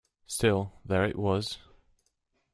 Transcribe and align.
Still, 0.25 0.73
there 0.83 1.05
it 1.05 1.15
was. 1.15 1.59